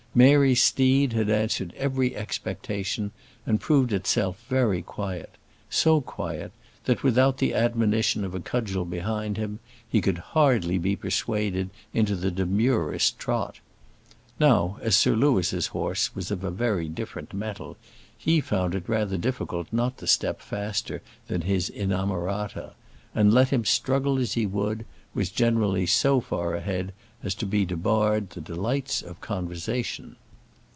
Mary's 0.13 0.61
steed 0.61 1.13
had 1.13 1.29
answered 1.29 1.73
every 1.77 2.13
expectation, 2.17 3.09
and 3.45 3.61
proved 3.61 3.91
himself 3.91 4.43
very 4.49 4.81
quiet; 4.81 5.29
so 5.69 6.01
quiet, 6.01 6.51
that 6.83 7.01
without 7.01 7.37
the 7.37 7.53
admonition 7.53 8.25
of 8.25 8.35
a 8.35 8.39
cudgel 8.41 8.83
behind 8.83 9.37
him, 9.37 9.57
he 9.89 10.01
could 10.01 10.17
hardly 10.17 10.77
be 10.77 10.97
persuaded 10.97 11.69
into 11.93 12.13
the 12.17 12.29
demurest 12.29 13.17
trot. 13.17 13.61
Now, 14.37 14.79
as 14.81 14.97
Sir 14.97 15.15
Louis's 15.15 15.67
horse 15.67 16.13
was 16.13 16.29
of 16.29 16.43
a 16.43 16.51
very 16.51 16.89
different 16.89 17.33
mettle, 17.33 17.77
he 18.17 18.41
found 18.41 18.75
it 18.75 18.89
rather 18.89 19.15
difficult 19.15 19.67
not 19.71 19.97
to 19.99 20.07
step 20.07 20.41
faster 20.41 21.01
than 21.27 21.39
his 21.43 21.69
inamorata; 21.69 22.73
and, 23.15 23.33
let 23.33 23.49
him 23.49 23.63
struggle 23.65 24.19
as 24.19 24.33
he 24.33 24.45
would, 24.45 24.85
was 25.13 25.29
generally 25.29 25.85
so 25.85 26.21
far 26.21 26.53
ahead 26.55 26.93
as 27.23 27.35
to 27.35 27.45
be 27.45 27.65
debarred 27.65 28.29
the 28.29 28.39
delights 28.41 29.01
of 29.01 29.19
conversation. 29.19 30.15